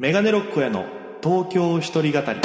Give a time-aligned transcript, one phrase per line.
[0.00, 0.86] メガネロックへの
[1.22, 2.40] 東京一人語り。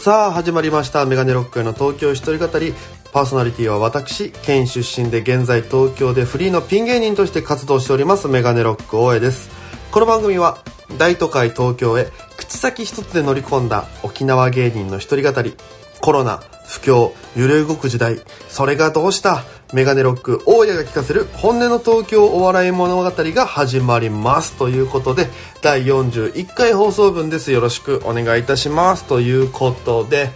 [0.00, 1.04] さあ始まりました。
[1.04, 2.72] メガネロックへの東京一人語り。
[3.12, 8.26] パーソナリティは私県出身で現在東京でフリーのピン芸人として活動しております。
[8.26, 9.50] メガネロック大江です。
[9.90, 10.56] この番組は
[10.98, 15.54] 大都会東京へ口先一つで乗り込んだ沖縄芸人の一人語り。
[16.00, 18.20] コロナ不況揺れ動く時代。
[18.48, 19.44] それがどうした？
[19.72, 24.52] メガネロック大家が聞かせる本音の東京お笑い物語が始まります。
[24.58, 25.28] ということで
[25.62, 27.52] 第41回放送分です。
[27.52, 29.04] よろしくお願いいたします。
[29.04, 30.30] ということで、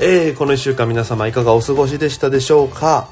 [0.00, 3.08] えー、この1週間皆様いかがお過ごしでしたでしょうか？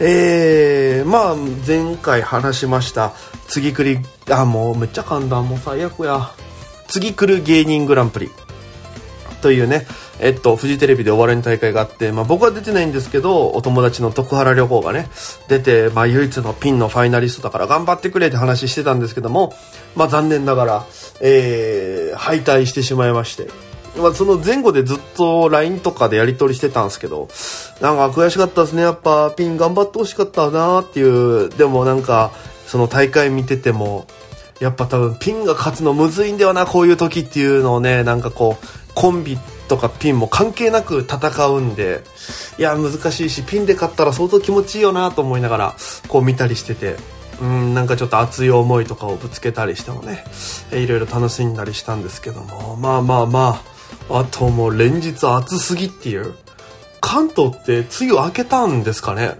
[0.00, 1.36] えー、まあ
[1.66, 3.12] 前回話しました
[3.46, 4.00] 次来り
[4.32, 6.30] あもうめっちゃ簡単もう最悪や
[6.88, 8.30] 次来る芸人グランプリ
[9.42, 9.86] というね
[10.22, 15.08] えっと、フジテレビでお笑いの大会があって、まあ、僕は出てないんですけど、お友達の徳原旅行がね、
[15.48, 19.54] 出て、まあ、唯一のピンのファイナリストだから頑張ってくれって話してたんですけども、
[19.96, 20.86] まあ、残念ながら、
[21.22, 23.48] えー、敗退してしまいまして。
[24.00, 27.28] まあ、その前後でずっと LINE とかでやり取りしてたんですけど、
[27.80, 28.82] なんか悔しかったですね。
[28.82, 31.48] やっぱ、ピン頑張ってほしかったなっていう。
[31.50, 32.32] でもなんか、
[32.66, 34.06] その大会見てても、
[34.60, 42.02] やっぱ多分ピンが勝つのむずいんだよな、こういう時っていうのをね、なんかこう、コンビとかピンも関係なく戦うんで、
[42.58, 45.76] いや、難しいし、ピンで勝ったら相当気持ちいいよなと思いながら、
[46.08, 46.96] こう見たりしてて、
[47.40, 50.24] うん、なんかちょっと熱い思いとかをぶつけたりしてもね、
[50.72, 53.69] いろいろ楽しんだりしたんですけども、まあまあまあ、
[54.10, 56.34] あともう連日暑すぎっていう。
[57.02, 59.32] 関東って梅雨明けたんですかね？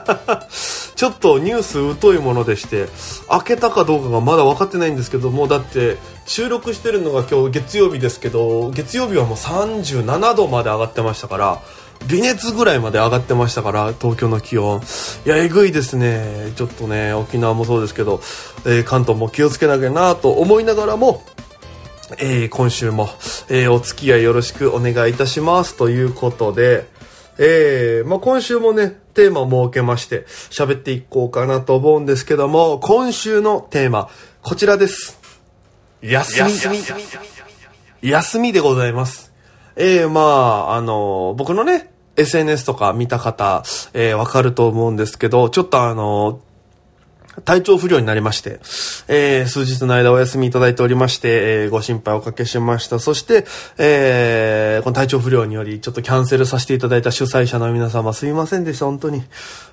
[0.96, 2.88] ちょっとニュース疎いものでして
[3.28, 11.60] 開けたかどうかがまだ分かってないんですけどもだって収録してるのが今日月曜日ですけど月曜日はもう37度まで上がってましたから
[12.06, 14.80] 微熱ぐらいまで上がってましたから東京の気温。
[15.24, 16.52] いやえぐいですね。
[16.56, 18.20] ちょっとね沖縄もそうですけど、
[18.64, 21.22] えー、関東も気をつけなきゃなと思いながらも
[22.18, 23.08] えー、今週も、
[23.48, 26.86] えー、お付き合いよろしくお願いいたしますということで、
[27.38, 34.08] えー、まあ、今週もね、テーマを設けまして喋っていこうかなと思うんですけども、今週のテーマ、
[34.42, 35.18] こちらです。
[36.02, 36.50] 休み。
[36.50, 36.78] 休み。
[38.02, 39.32] 休みでございます。
[39.76, 43.62] えー、まあ、あの僕のね、SNS とか見た方、
[43.94, 46.40] えー、わかると思うんですけど、ちょっとあの
[47.44, 48.60] 体調不良になりまして、
[49.08, 51.28] えー、数日の間お休みいただいておりまして、
[51.62, 52.98] えー、ご心配おかけしました。
[52.98, 53.46] そして、
[53.78, 59.22] えー、この体調不良により、ちょっとキャンセルさせていただいた主催者の皆様すいませんでした、本当に。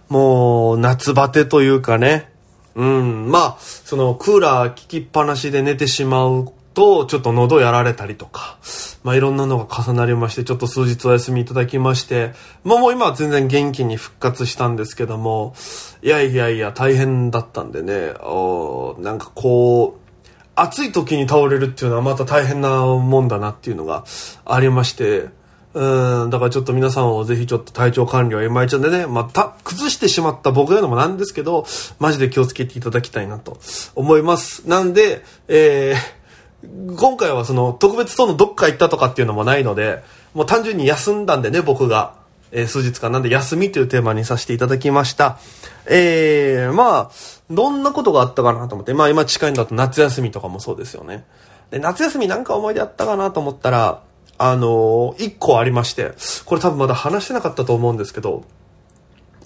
[0.08, 2.32] もう、夏バテというかね、
[2.76, 8.58] うん、まあ、その、クーラー効きっぱなしで寝てしまうと、ちょっと喉やられたりとか、
[9.04, 15.54] まあいろんなのが重なりまして、ちょっと数日お休みいただきまして、まあもう今は全然元気に復活したんですけども、
[16.02, 24.04] いやいやいや大変だったんでね、おなんかこう、暑い時に倒れるっていうのはまた大変なもんだなっていうのが
[24.46, 25.30] ありまして、
[25.74, 31.66] うん、だからちょっと皆さんをぜひちょっと体調管理は今井ちゃんでね、また、崩してしまった僕言うのもなんですけど、
[32.00, 33.60] マジで気をつけていただきたいなと
[33.94, 34.68] 思います。
[34.68, 36.19] なんで、えー、
[36.64, 40.04] 今回はその特別とのどっか行ったとかっていうのもないので、
[40.34, 42.20] もう単純に休んだんでね、僕が。
[42.52, 45.38] えー、数日間なんで休みというテーマにさせていただきました。
[45.86, 47.12] えー、まあ、
[47.50, 51.26] どんなことがあったかなと思って、まあ今近いんだと夏休みとかもそうですよね。
[51.72, 54.02] で、夏休みなんか思い出あったかなと思ったら、
[54.38, 56.14] あのー、一個ありまして、
[56.46, 58.44] これ多分まだ話してなかったと思うんですけど、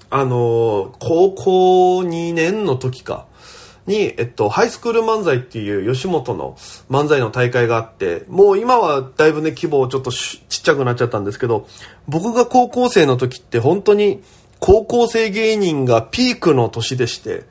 [0.09, 3.25] あのー、高校2年の時か。
[3.85, 6.55] に、えっと、ハイスクール漫才っていう吉本の
[6.89, 11.67] 漫才の大会があって、もう今はだいぶね、規模をちょっとちっちゃくなっちゃったんですけど、
[12.07, 14.23] 僕が高校生の時って本当に
[14.59, 17.43] 高校生芸人がピークの年でして、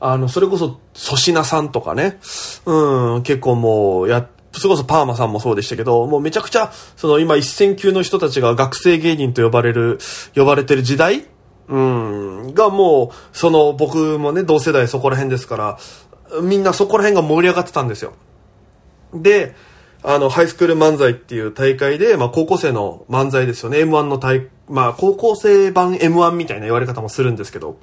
[0.00, 2.18] あの、それこそ粗品さんとかね、
[2.66, 9.98] うん、結構もうや、それこそパーマさんもそうでしたけど、もうめちゃくちゃ、その今一線級の人たちが学生芸人と呼ばれる、
[10.34, 11.26] 呼ばれてる時代
[11.68, 15.78] うん、がもう、その僕もね、同世代そこら辺ですから、
[16.42, 18.14] みんなそこら辺が盛り上がってたんですよ。
[19.14, 19.54] で、
[20.02, 23.78] あの、ハイスクール漫才っていう大会で、まあ高校生の漫才ですよね。
[23.78, 27.78] M1 の大、まあ高校生版 M1 みたいな言われ方もするんですけど。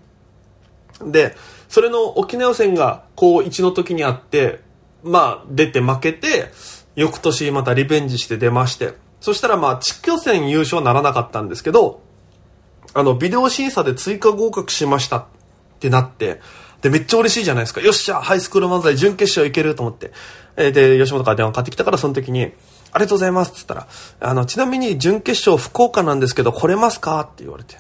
[1.02, 1.36] で、
[1.68, 4.62] それの沖縄予選が高1の時にあって、
[5.04, 6.52] まあ出て負けて、
[6.96, 8.94] 翌年またリベンジして出まして。
[9.20, 12.02] そしたらまあ地区予選優勝ならなかったんですけど、
[12.96, 15.26] あの、ビデオ審査で追加合格しましたっ
[15.80, 16.40] てなって、
[16.82, 17.82] で、めっちゃ嬉しいじゃないですか。
[17.82, 20.12] よっしゃ、ハイスクール漫才準決勝いけると思って。
[20.56, 22.54] えーで、吉本から電話かかってきたから、その時に、
[22.94, 23.88] ありがとうございますって言ったら、
[24.30, 27.76] あの、ちなみに準決勝福岡なんですけど、来れますかって言われて。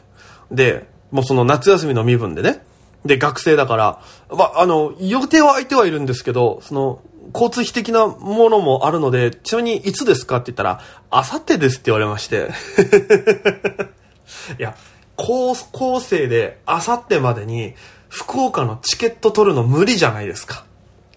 [0.52, 2.66] で、もうその夏休みの身分でね。
[3.06, 7.00] で、学生だから、まあ、あの、予定は空いてはいるんですけど、その、
[7.34, 12.50] 交通費的なものもあるので、ちなみにいつですかって言ったら、あさってですって言われまして。
[14.60, 14.76] いや、
[15.16, 17.74] 高校生であさってまでに
[18.10, 20.66] 福岡のチケット取るの無理じゃないですか。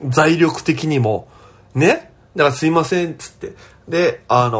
[0.02, 1.28] 財力的にも。
[1.74, 2.12] ね？
[2.36, 3.52] だからすいません、つって。
[3.88, 4.58] で、あの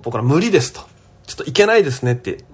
[0.00, 0.80] ー僕ら無理ですと。
[1.26, 2.44] ちょっと行けないですねって。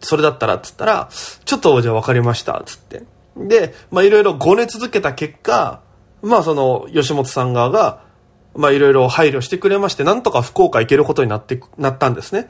[0.00, 1.08] それだったら、つったら、
[1.44, 3.02] ちょっとじゃあ分かりました、つって。
[3.36, 5.80] で、まいろいろごね続けた結果、
[6.22, 8.02] まあその、吉本さん側が、
[8.54, 12.48] まあいろいろ配慮してくれまして、なんとか福岡行けることになって、なったんですね。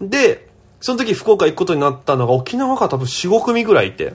[0.00, 0.48] で、
[0.82, 4.14] その時福岡行くことになったのが沖縄が多分4、5組ぐらいいて、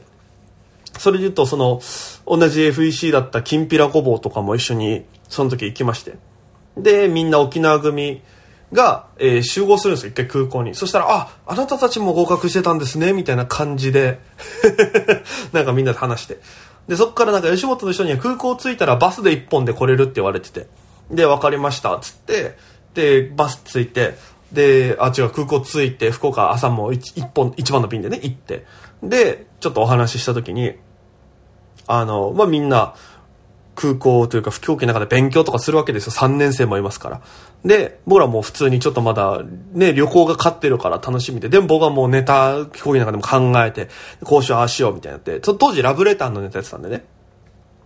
[0.99, 1.81] それで言うと、その、
[2.25, 6.17] 同じ FEC だったきんぴらごぼうとかも一緒に、その時行きまして。
[6.75, 8.21] で、みんな沖縄組
[8.73, 10.75] が、えー集合するんですよ、一回空港に。
[10.75, 14.19] そしたら、あ、あなたたちも合格してたんですね、みたいな感じで、
[15.53, 16.39] なんかみんなで話して。
[16.89, 20.67] で、そっからなんか吉本の人には空港着いたらバスで一本で来れるって言われてて。
[21.11, 22.57] で、分かりました、つって、
[22.93, 24.15] で、バス着いて、
[24.51, 28.65] で、あ、違う、空港着いて、福岡朝も一本、一番の便でね、行って。
[29.03, 30.75] で、ちょっとお話しした時に、
[31.88, 32.95] あの、まあ、みんな、
[33.77, 36.11] 空港というか、不況期の中で勉強とかするわけですよ。
[36.11, 37.21] 3年生もいますから。
[37.63, 41.47] で、僕らも普通にちょっとまだ、ね、旅行が勝ってるから楽しみで。
[41.47, 43.89] でも僕はもうネタ、飛行機の中でも考えて、
[44.23, 45.39] こうしよう、ああしよう、みたいになって。
[45.39, 47.05] 当時ラブレターのネタやってたんでね。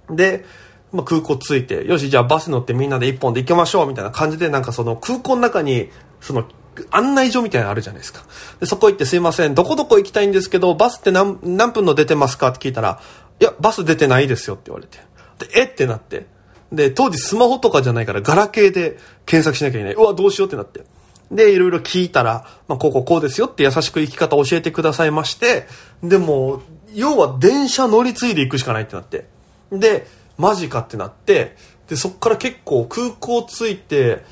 [0.10, 0.46] で、
[0.94, 5.90] まあ、空港着いて、よし、じゃあバス乗ってみんなで一本で行きましょう、みたいな感じで、なんかその空港の中に、
[6.22, 6.46] その、
[6.90, 8.24] 案内所みたいなのあるじゃないですか。
[8.62, 12.48] で、そこ行ってすいません、どこどこ行きたいんですけど、バスって何、何分の出てますか？
[12.50, 13.02] って聞いたら、
[13.40, 15.00] いや、バス出てないですよって言われて。
[15.40, 15.64] で、え？
[15.66, 16.28] ってなって。
[16.72, 19.94] で、当時スマホとかじゃないから、ガラケーで検索しなきゃいけない。
[19.96, 20.86] うわ、どうしようってなって。
[21.30, 25.68] で、いろいろ聞いたら、まあ、こうこうこうですよって優しく生き方教えてくださいまして、
[26.04, 26.62] でも、
[26.94, 29.26] 要は電車乗り継いで行くしかないってなって。
[29.72, 30.08] で、
[30.38, 31.56] マジかってなって、
[31.88, 34.24] で、そっから結構空港着いて、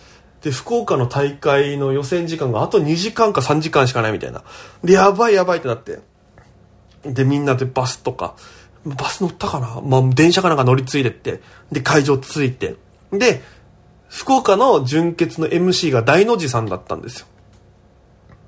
[0.41, 4.43] で、福岡の大会の予選時間があと2時間か3時間しかないみたいな。
[4.83, 5.99] で、やばいやばいってなって。
[7.03, 8.35] で、みんなでバスとか、
[8.85, 9.81] バス乗ったかな？
[9.81, 11.41] まあ、電車かなんか乗り継いでって。
[11.71, 12.75] で、会場着いて。
[13.11, 13.41] で、
[14.07, 17.27] 福岡の準決の MC が大の字さんだったんですよ。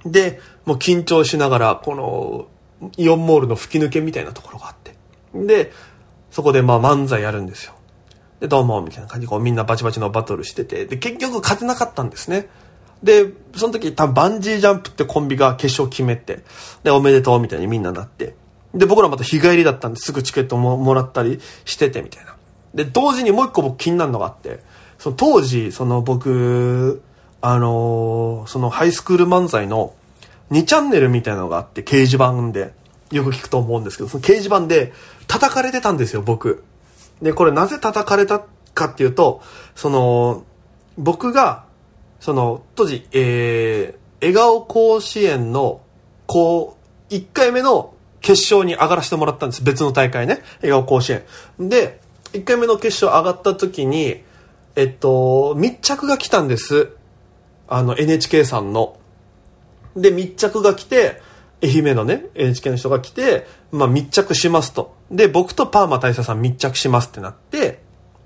[0.05, 2.47] で、もう緊張しながら、この、
[2.97, 4.95] イオンモールの吹き抜けみたいなところがあって。
[5.35, 5.71] で、
[6.31, 7.73] そこでまあ漫才やるんですよ。
[8.41, 12.49] で、どうも、みたいな感じでこうみんなバチバチのバトルしてて、で、結局勝てなかったんですね。
[13.03, 16.39] で、その時多分バンジージャンプってコンビが決勝決めて、
[16.83, 18.35] で、おめでとうみたいにみんななって。
[18.73, 22.35] で、僕らまた日帰りだったんですぐチケットももらったりしててみたいな。
[22.73, 24.63] で、同時にもう一個僕気になるのがあって、
[24.97, 27.03] その当時、その僕、
[27.41, 29.93] あのーそのハイスクール漫才の
[30.51, 32.73] 2チャンネルみたいなのがあって、掲示板で、
[33.11, 34.93] よく聞くと思うんですけど、その掲示板で
[35.27, 36.63] 叩かれてたんですよ、僕。
[37.21, 38.41] で、これなぜ叩かれた
[38.73, 39.41] かっていうと、
[39.75, 40.43] その、
[40.97, 41.65] 僕が、
[42.19, 45.81] その、当時、えー、笑顔甲子園の、
[46.27, 46.77] こ
[47.09, 49.63] う、1回目の決勝に上がらせてもらったんです。
[49.63, 50.41] 別の大会ね。
[50.61, 51.23] 笑顔甲子園。
[51.59, 51.99] で、
[52.33, 54.23] 1回目の決勝上がった時に、
[54.75, 56.89] えっと、密着が来たんです。
[57.67, 58.97] あの、NHK さんの。
[59.95, 61.21] で、密着が来て、
[61.63, 64.95] 愛媛のね、NHK の人が来て、まあ密着しますと。
[65.11, 67.81] で、僕とパーマ大佐さん密着しますってなって、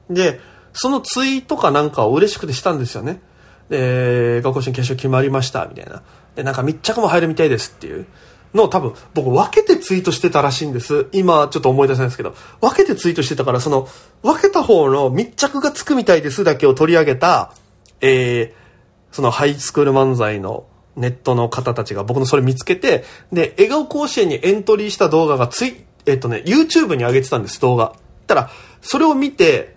[0.09, 0.39] で、
[0.73, 3.21] そのツイートかなんかを嬉しくてしたんですよね。
[3.69, 6.03] で、学校新決勝決まりました、みたいな。
[6.35, 8.05] で、なんか密着も入るみたいですっていう
[8.53, 11.07] のを多分僕分けてツイートしてたらしいんです。
[11.11, 13.87] 今ちょっと思い出せないですけど、分けてツイートしてたから、その、
[14.21, 17.53] 分けた方の密着がつくみたいですだけを取り上げた、
[18.01, 20.65] えー、そのハイスクール漫才の
[20.95, 27.95] ネットの方たちが僕のそれ見つけて、で、笑顔甲子園にエントリーした動画がつい、えっとね、YouTube に上げてたんです、動画。
[28.27, 28.49] たら、
[28.81, 29.75] それを見て、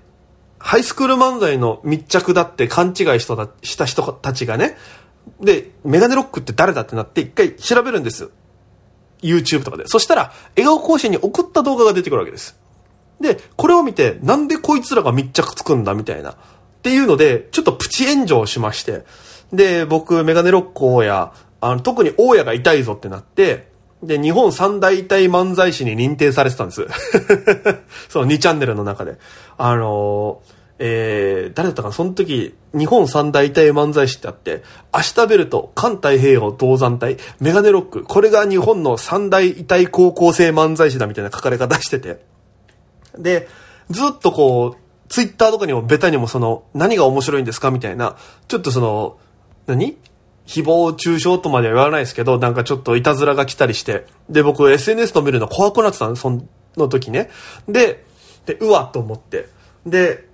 [0.58, 4.76] ハイスクール漫才の密着だって勘違いしたした人たちがね、
[5.40, 8.30] で、メガネロックって誰だってなって一回調べるんです。
[9.22, 9.84] YouTube とかで。
[9.86, 12.58] そしたら、笑顔甲子園に送った動画が出てくるわけです。
[13.20, 16.32] で、これを見て、なんでこいつらが密着つくんだみたいな。
[16.32, 16.34] っ
[16.82, 19.04] ていうので、ちょっとプチ炎上しまして。
[19.52, 23.68] で、僕、メガネロック大家、あの、特に大家が痛いぞってなって、
[24.02, 26.86] で、日本三大痛い漫才師に認定されてたんです。
[28.08, 29.16] その2チャンネルの中で。
[29.56, 31.94] あのーえー、誰だったかな？
[31.94, 34.62] その時、日本三大痛い漫才師ってあって、
[34.94, 42.20] 明日ベルト、環太平洋銅山隊、メガネロック、これが日本の三大痛い高校生漫才師だみたいな書かれ方してて。
[43.18, 43.48] で、
[43.90, 49.18] ずっとこう、ツイッターとかにもベタにもその、何が面白いんですかみたいな、ちょっとその、
[49.68, 49.96] 何？
[50.46, 56.30] 誹謗中傷とまでは言わないですけど、なんかちょっといたずらが来たりして、で、僕 SNS と見るの怖くなってたんです、そ
[56.76, 57.28] の時ね。
[57.68, 58.04] で、
[58.46, 59.48] で、うわっと思って。
[59.84, 60.26] で、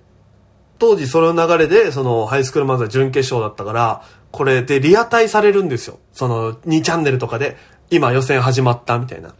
[0.79, 5.99] 当時その流れで、その、ハイスクール漫才準決勝だったから、これでリアタイされるんですよ。
[6.13, 7.57] その、2チャンネルとかで、
[7.89, 9.33] 今予選始まったみたいな。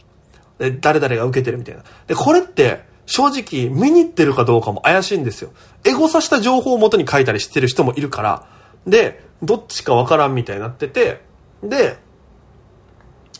[0.58, 1.84] で、誰々が受けてるみたいな。
[2.06, 5.52] で、これって、正直見に行ってるかどうかも怪しいんですよ。
[5.84, 8.46] エゴさした情報を元に書いたりしてる人もいるから、
[8.86, 11.20] で、どっちかわからんみたいになってて、
[11.62, 11.98] で、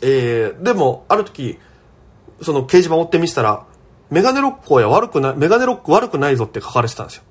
[0.02, 1.58] えー、でも、ある時、
[2.42, 3.64] その掲示板追ってみしたら、
[4.10, 7.22] メガネロックは悪くない、メガネロック悪くないぞって書かれてたんですよ。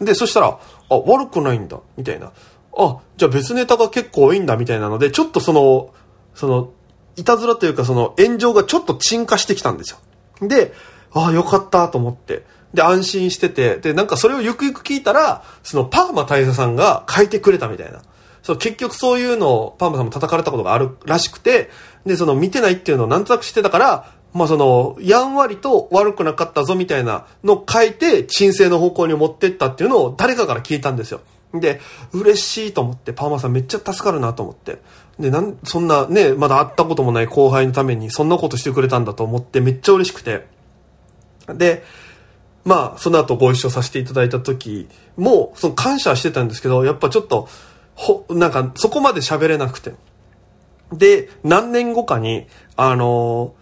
[0.00, 2.32] で、そしたら、あ、悪くないんだ、みたいな。
[2.76, 5.94] あ、じゃあ別ネタが結構多いんだ、みたいなので、ちょっとその、
[6.34, 6.70] その、
[7.16, 9.98] いたずらというかその炎上がちょっと沈下してきたんですよ。
[10.48, 10.72] で、
[11.12, 12.44] ああ、よかったと思って。
[12.74, 18.00] で、安心してて、で、なんかそれをゆくゆく聞いたら、そのパーマ大佐さんが書いてくれたみたいな。
[18.42, 21.70] そう、結局そういうのをパーマさんも叩かれたことがあるらしくて、
[22.06, 31.20] で、その見てないっていうのをなんとなくしてたから、まあその、やんわりと悪くなかったぞみたいなのを書いて、鎮静の方向に持ってったっていうのを誰かから聞いたんですよ。
[31.54, 31.80] で、
[32.12, 34.78] 嬉しいと思って、パーマさんめっちゃ助かるなと思って。
[35.18, 40.46] で、なん、そんなね、まだ会ったこともない後輩のためにそんなことしてくれたんだと思ってめっちゃ嬉しくて。
[41.48, 41.84] で、
[42.64, 47.48] まあ、その後ご一緒させていただいた時も、その感謝してたんですけど、やっぱちょっと、
[47.94, 49.94] ほ、なんか、そこまで喋れなくて。
[50.92, 53.54] で、何年後かに、あの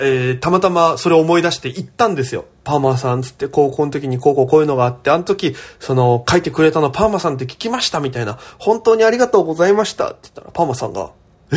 [0.00, 2.46] えー、たまたまそれを思い出して行ったんですよ。
[2.64, 11.12] パーマさんつって高校の時にこうこういうのがあって、あの時、その書いてくれたのパーマさんって聞きましたみたいな、本当にありがとうございましたって言ったらパーマさんが、
[11.52, 11.56] え？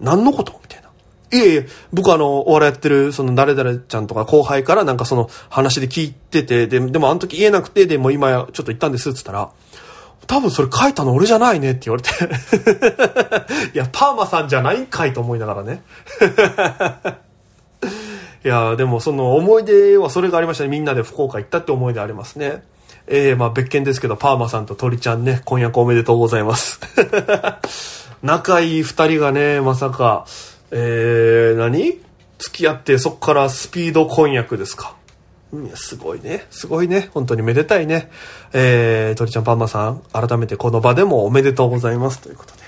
[0.00, 0.58] 何のこと？
[0.60, 0.83] みたいな。
[1.34, 9.50] いえいえ、僕あの、お笑いやってる、その誰々ちゃんとか後輩からなんかその話で聞いてて、で、でもあの時言えなくて、でも今ちょっと行ったんですって言ったら、
[10.26, 12.10] 多分それ書いたの俺じゃないねって言われて
[13.74, 15.82] いや、パーマさんじゃないんかいと思いながらね
[18.44, 20.70] いや、でもその思い出はそれがありましたね。
[20.70, 22.62] みんなで福岡行ったって思い出ありますね。
[23.06, 26.80] えー、まあ別件ですけど、パーマさんと鳥ちゃんね、婚約おめでとうございます
[28.22, 30.26] 仲いい二人がね、まさか、
[30.76, 32.00] えー、何？
[32.38, 34.96] 付き合ってそっからスピード婚約ですか？
[35.52, 36.46] うんすごいね。
[36.50, 37.10] すごいね。
[37.14, 38.10] 本当にめでたいね。
[38.52, 42.62] えー、鳥ちゃんパンマさん、改めてこの場でもおめでとうございますということで。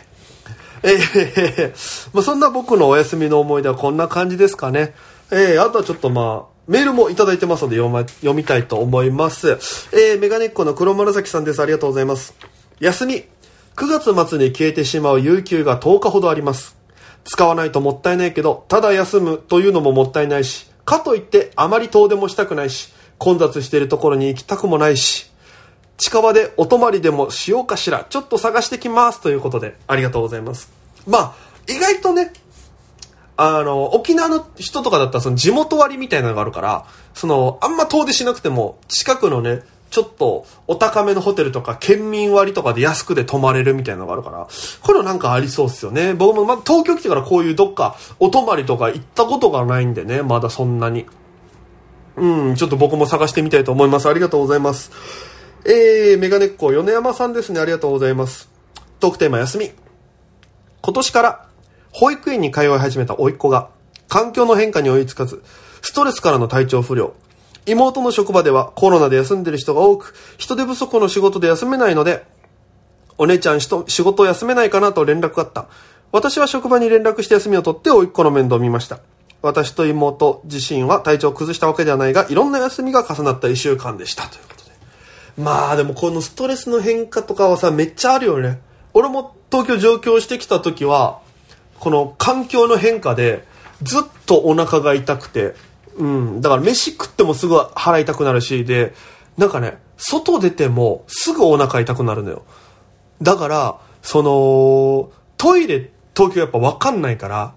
[0.84, 1.72] えー、
[2.14, 4.94] まあ、そんな僕のお休みの思い出はこんな感じですかね。
[5.32, 9.58] えー、あとはちょっとまあ、メールもいただいてますので読,、ま、読みたいと思います。
[9.92, 11.60] えー、メガネっ子の黒紫さんです。
[11.60, 12.34] ありがとうございます。
[12.78, 13.24] 休み。
[13.74, 16.76] 9月末に消えてしまう有給が10日ほどあります。
[17.26, 25.30] 使わないともったいないけど、ただ休むというのももったいないし、かといってあまり遠出もしたくないし、混雑しているところに行きたくもないし、
[25.96, 30.70] 近場でお泊まりでもしようかしら、ちょっと探してきますということで、ありがとうございます。
[31.06, 31.34] まあ、
[31.68, 32.32] 意外とね、
[33.36, 44.46] あの、沖縄の人とかだったらその地元割みたいなのがあるから、その、あんま遠出しなくても、近くのね、ちょっとお高めのホテルとか県民割とかで安くで泊まれるみたいなのがあるから、
[44.82, 46.14] これなんかありそうっすよね。
[46.14, 51.06] 僕もま東京来てからこういうどっかお泊まりとか行ったことがないんでね、まだそんなに。
[52.16, 54.08] うん、ちょっと僕も探してみたいと思います。
[54.08, 54.90] ありがとうございます。
[55.64, 57.60] えー、メガネっ子、米山さんですね。
[57.60, 58.48] ありがとうございます。
[59.00, 59.70] トークテーマ休み。
[60.80, 61.46] 今年から
[61.92, 63.68] 保育園に通い始めた甥っ子が
[64.08, 65.42] 環境の変化に追いつかず、
[65.82, 67.14] ストレスからの体調不良、
[67.66, 72.24] 妹の職場ではコロナで休んでる人が多く、人手不足の仕事で休めないので、
[73.18, 73.68] お姉ちゃん仕
[74.02, 75.66] 事を休めないかなと連絡があった。
[76.12, 79.00] 私は職場に連絡して休みを取って甥っ子の面倒を見ました。
[79.42, 84.24] 私と妹自身は体調を崩したわけではないが、いろんな休みが重なった一週間でした。
[84.24, 84.70] ということで。
[85.38, 88.60] まあでもこのストレスの変化とかはさ、めっちゃあるよね。
[88.94, 91.20] 俺も東京上京してきた時は、
[91.78, 93.44] この環境の変化で、
[93.82, 95.54] ずっとお腹が痛くて、
[95.98, 96.40] うん。
[96.40, 98.94] だから飯食ってもすぐ腹痛くなるし、で、
[99.36, 102.44] なんかね、外出てもすぐお腹痛くなるのよ。
[103.22, 107.54] だから、その、トイレ、東京やっぱわかんないから、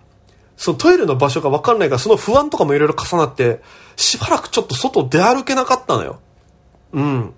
[0.57, 3.61] そのトイレの場所がわかんないから、その不安とかもいろいろ重なって、
[3.95, 6.19] しばらくちょっと外出歩けなかったのよ。
[6.93, 7.33] うん。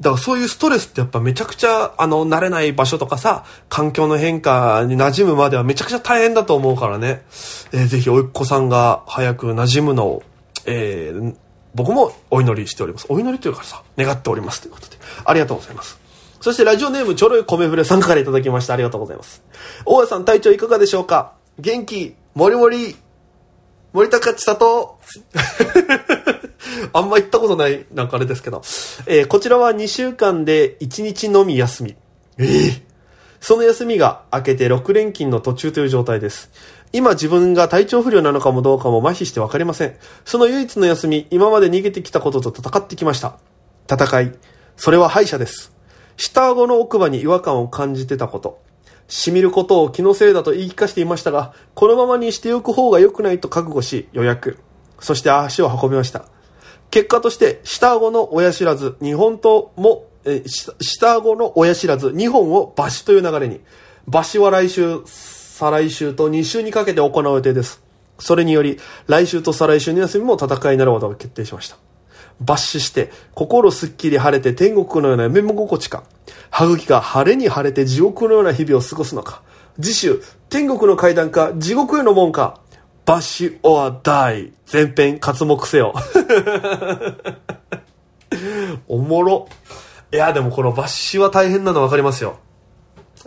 [0.00, 7.24] だからそういうストレスってやっぱめちゃくちゃ、あの、慣れない場所とかさ、環境の変化に馴染むまではめちゃくちゃ大変だと思うからね。
[7.72, 10.22] えー、ぜひ、おいっ子さんが早く馴染むのを、
[10.66, 11.34] えー、
[11.74, 13.06] 僕もお祈りしております。
[13.08, 14.96] お祈りというかさ、願っておりますということで。
[15.24, 15.98] ありがとうございます。
[16.40, 18.74] そしてラジオネームちょろい米触れさんからいただきました。
[18.74, 19.42] ありがとうございます。
[19.84, 21.32] 大家さん体調いかがでしょうか？
[21.58, 22.96] 元気、もりもり。
[23.92, 24.98] 森高千里
[26.92, 28.62] あんま行ったことない、なんかあれですけど。
[29.06, 31.96] えーこちらは2週間で1日のみ休み。
[32.38, 32.88] ええ
[33.40, 36.50] その休みが明けて6連勤の途中という状態です。
[36.92, 39.94] 今自分が体調不良なのかもどうかも麻痺してわかりません。
[40.24, 43.38] その唯一の休み、今まで逃げてきたことと戦ってきました。
[43.90, 44.32] 戦い。
[44.76, 45.72] それは敗者です。
[46.16, 48.60] 下顎の奥歯に違和感を感じてたこと。
[49.06, 54.58] 染みることを気のせいだと言い聞かせていましたが、このままにしておく方が良くないと覚悟し予約。
[55.00, 56.24] そして足を運びました。
[56.90, 63.60] 結果として、下顎の親知らず2本とも、え下顎の親知らず2本を抜歯という流れに。
[64.08, 67.82] 抜歯は来週、再来週と2週にかけて行う予定です。
[68.18, 71.76] それにより、来週と再来週の休みも戦いになることが決定しました。
[72.42, 76.04] 抜歯して、心すっきり晴れて天国のような夢も心地か、
[76.50, 79.42] 歯茎が晴れに晴れて地獄のような日々を過ごすのか、
[79.80, 82.60] 次週、天国の階段か、地獄への門か、
[83.08, 85.94] バッシュオアダイ、前編活目せよ。
[88.86, 89.48] おもろ。
[90.12, 92.36] いや、でもこのバッシュは大変なの分かりますよ。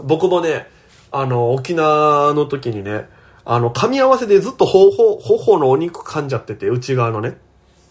[0.04, 0.68] 僕もね、
[1.12, 3.10] あの、沖縄の時にね、
[3.44, 7.38] あの、噛み合わせでずっと頬、頬のお肉噛んじゃってて、内側のね。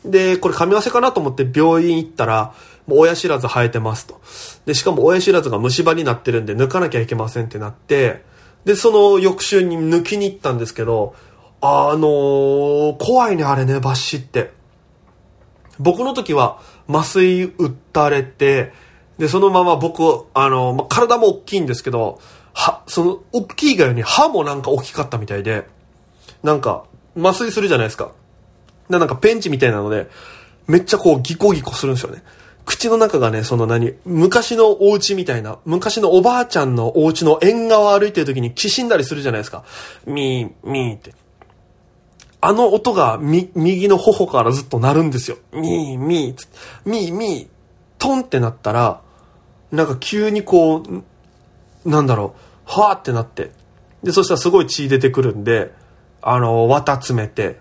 [0.05, 2.55] で、これ噛み合わせかなと思って病院行ったら、
[2.87, 4.21] もう親知らず生えてますと。
[4.65, 8.23] で、しかも親知らずが虫歯になってるんで抜かなきゃいけませんってなって、
[8.65, 11.17] で、その翌週に抜きに行ったんですけど、
[11.61, 14.53] あのー怖いね、あれね、抜歯って。
[15.79, 18.73] 僕の時は麻酔打たれて、
[19.19, 20.03] で、そのまま僕、
[20.33, 22.21] あの、ま、体も大きいんですけど、
[22.53, 25.67] は、その、大きいがように歯もなんか大きかったみたいで、
[26.43, 26.85] なんか、
[27.17, 28.13] 麻酔するじゃないですか。
[28.89, 30.09] で、なんかペンチみたいなので、
[30.67, 32.23] めっちゃこうギコギコするんですよね。
[32.65, 39.65] 口の中がね、その何、昔のお家みたいな、昔のおばあちゃんのお家の縁側歩いてる時にきしんだりするじゃないですか。
[40.07, 41.13] ミー、ミーって。
[42.41, 45.37] あの音がみ、右の頬からずっと鳴るんですよ。
[45.53, 46.49] ミー、ミー
[46.85, 47.49] ミー、ミー、
[47.99, 49.03] トンってなったら、
[49.71, 51.05] なんか急にこう、ん
[51.85, 52.35] なんだろ
[52.67, 53.53] う、はーってなって。
[54.03, 55.73] で、そしたらすごい血出てくるんで、
[56.23, 57.61] あの、綿詰めて、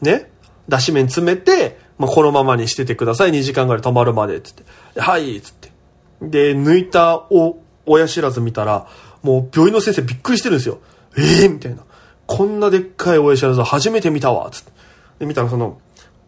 [0.00, 0.30] ね、
[0.68, 3.30] だし麺詰めて、まあ、このままにしててください。
[3.30, 4.64] 2時間ぐらい止まるまで、つって。
[4.94, 5.72] ではい、つって。
[6.20, 8.86] で、抜いたお、親知らず見たら、
[9.22, 10.80] もう病院の先生びっくりしてるんですよ。
[11.16, 11.82] ええみたいな。
[12.26, 14.72] こんなでっかい親知らず初めて見たわ、つって。
[15.20, 15.78] で、見たらその、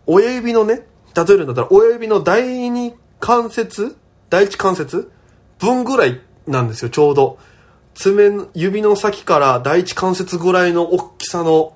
[0.07, 3.97] 親指のね、例えるんだったら、親指の第二関節
[4.31, 5.11] 第一関節
[5.59, 7.39] 分ぐらいなんですよ、ちょうど。
[7.95, 11.75] 爪の、指の先から第一関節ぐらいの大きさの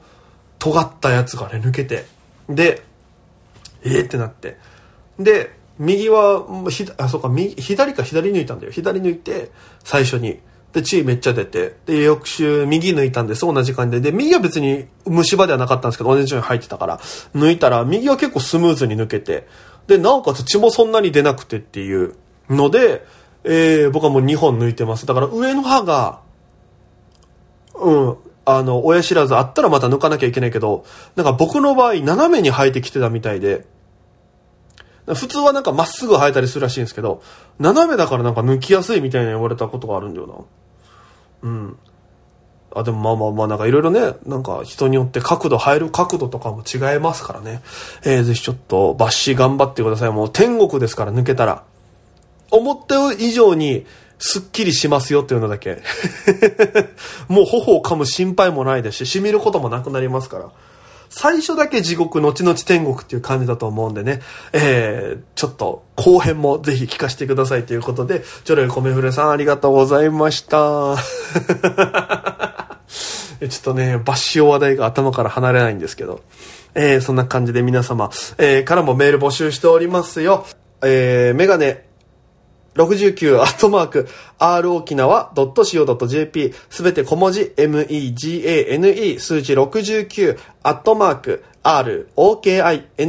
[0.59, 2.05] 尖ったやつがね、抜けて。
[2.49, 2.83] で、
[3.83, 4.59] えーってなって。
[5.19, 8.73] で、右は、ひあ、そうか、右、左か左抜いたんだよ。
[8.73, 9.51] 左抜いて、
[9.83, 10.41] 最初に。
[10.73, 11.77] で、血めっちゃ出て。
[11.87, 14.11] で、翌週、右抜いたんです、同じ感じで。
[14.13, 16.99] で、右は別に虫歯ではなかったんですけど、同じように入ってたから。
[17.35, 19.47] 抜いたら、右は結構スムーズに抜けて。
[19.89, 22.15] で、なおかつ血もそんなに出なくてっていう
[22.49, 23.05] ので、
[23.43, 25.07] えー、僕はもう2本抜いてます。
[25.07, 26.21] だから上の歯が、
[27.75, 30.85] うん、あの、親知らずあったらまた抜かなきゃいけないけど、
[31.17, 33.67] なんか僕の場合、斜めに生えてきてたみたいで、
[35.15, 37.23] 普通はなんかまっすぐ生えたりするらしいんですけど、
[37.59, 40.49] 斜めだからなんか抜きやすいみたいな言われたことがあるんだよ
[41.43, 41.49] な。
[41.49, 41.79] うん。
[42.75, 47.63] あ、でもまあまあまあなんかいろいろね、なんか人によって角度、生える角度とかも違いますからね。
[48.05, 50.11] えー、ぜひちょっと抜歯頑張ってください。
[50.11, 51.65] もう天国ですから抜けたら。
[52.51, 53.87] 思った以上に
[54.19, 55.83] すっきりしますよっていうのだけ。
[57.29, 60.51] もう頬を噛む心配もないですし、染みることもなくなりますから。
[61.11, 64.21] 最初だけ地獄、後々天国っていう感じだと思うんでね、
[64.53, 70.97] えー、ちょっと後編もぜひ聞かせてくださいということで、ジョレコメフレさんありがとうございました。
[73.41, 76.21] ちょっとね、抜歯話題が頭から離れないんですけど、
[76.75, 80.47] えー、そんな感じで皆様、えー、からもメール募集しておりますよ。
[80.83, 81.90] えー、メガネ、
[82.75, 93.05] 69アットマーク r 沖縄 .co.jp すべて小文字 megane 数字69アットマーク r okinawa.co.jp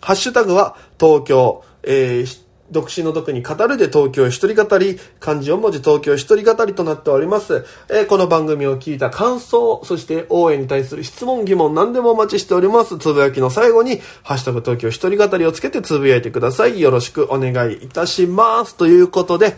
[0.00, 7.64] ハッシュタグは東京、えー独身の毒に語るで東京一人語り、漢字4文字東京一人語りとなっております。
[7.88, 12.98] えーこの番組を聞いた感想、そして応援に対する質問、疑問、何でもお待ちしております。
[12.98, 16.80] つぶやきの最後に、ハッシュタグ東京一人語りをつけてつぶやいてください。
[16.80, 18.76] よろしくお願いいたします。
[18.76, 19.56] ということで、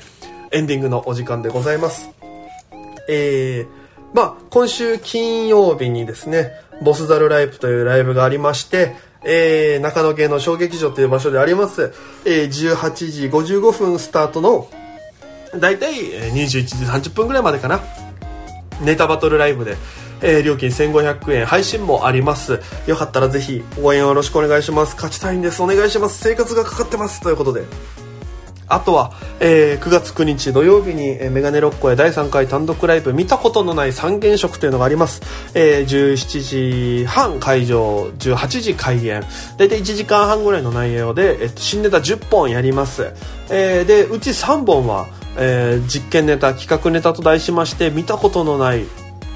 [0.52, 2.10] エンディングのお時間でございます。
[3.08, 11.92] えー、まあ、今週金曜日にですね、ボスザルライブというライブがありまして、えー、中野芸能小劇場という場所であります、
[12.24, 14.68] えー、18時55分スタートの、
[15.58, 16.76] だいたい21時
[17.10, 17.80] 30分ぐらいまでかな。
[18.82, 19.76] ネタバトルライブで
[20.22, 22.60] えー料金1500円配信もあります。
[22.86, 24.94] よかったらぜひ応援よろしくお願いします。
[24.94, 25.62] 勝ちたいんです。
[25.62, 26.18] お願いします。
[26.18, 27.20] 生活がかかってます。
[27.20, 27.64] ということで。
[28.70, 35.22] あとは、えー9月9日土曜日に、えーメガネロッコへ第3回単独ライブ見たことのない三原色というのがあります。
[35.54, 39.22] えー17時半会場、18時開演。
[39.56, 43.12] だいたい1時間半ぐらいの内容で、えっと、新ネタ10本やります。
[43.50, 48.84] えーで、うち3本は、えー実験ネタ、企画ネタと題しまして、見たことのない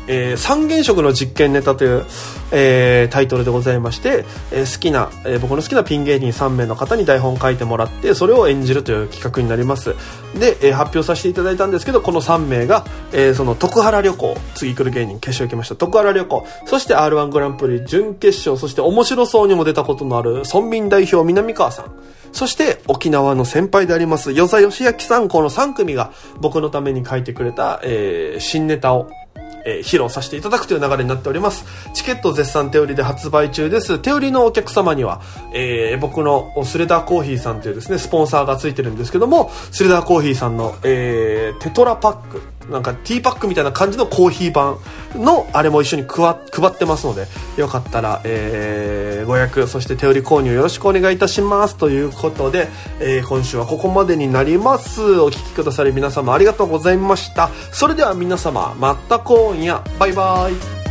[0.07, 2.05] えー三原色の実験ネタという、
[2.53, 9.95] えータイトルでございまして、えー好きな、えー僕の好きなピン芸人3名の方に台本書いてもらってそれを演じるという企画になります。
[10.39, 15.77] で、えー発表させていただいたんですけどこの3名が、えーその徳原旅行次来る芸人決勝行きました。
[15.77, 16.47] 徳原旅行。
[16.67, 21.87] そして r 1グランプリ準決勝そして面白そうにも出たことのある村民代表南川さん。
[22.33, 25.29] そして沖縄の先輩であります与座義明さん。
[25.29, 29.09] この3組が僕のために書いてくれた、えー新ネタを
[29.65, 31.65] えー披露させていただくという流れになっております。
[31.95, 33.99] チケット絶賛手売りで発売中です。
[33.99, 35.21] 手売りのお客様には、
[35.53, 44.79] えー僕のスレダーコーヒーさんというですね、スポンサーがついてるんですけども、スレダーコーヒーさんの、えーテトラパック、なんかティーパックみたいな感じのコーヒー版
[45.15, 51.77] のあれも一緒に配ってますので、よかったら、えーご予約、そして手売り購入よろしくお願いいたします。
[51.77, 52.69] ということで、
[53.01, 55.03] えー今週はここまでになります。
[55.21, 57.51] お聴きくださり皆様ありがとうございました。
[57.73, 60.84] それでは皆様、また今夜、バイバイ。